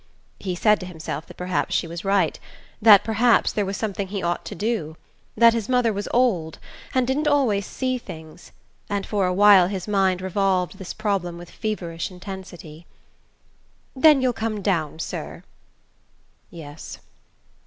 He 0.39 0.55
said 0.55 0.79
to 0.79 0.87
himself 0.87 1.27
that 1.27 1.37
perhaps 1.37 1.75
she 1.75 1.85
was 1.85 2.03
right... 2.03 2.39
that 2.81 3.03
perhaps 3.03 3.51
there 3.53 3.67
was 3.67 3.77
something 3.77 4.07
he 4.07 4.23
ought 4.23 4.43
to 4.45 4.55
do... 4.55 4.97
that 5.37 5.53
his 5.53 5.69
mother 5.69 5.93
was 5.93 6.07
old, 6.11 6.57
and 6.95 7.05
didn't 7.05 7.27
always 7.27 7.67
see 7.67 7.99
things; 7.99 8.51
and 8.89 9.05
for 9.05 9.27
a 9.27 9.31
while 9.33 9.67
his 9.67 9.87
mind 9.87 10.19
revolved 10.19 10.79
this 10.79 10.95
problem 10.95 11.37
with 11.37 11.51
feverish 11.51 12.09
intensity.... 12.09 12.87
"Then 13.95 14.23
you'll 14.23 14.33
come 14.33 14.63
down, 14.63 14.97
sir?" 14.97 15.43
"Yes." 16.49 16.97